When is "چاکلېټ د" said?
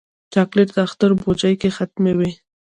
0.33-0.77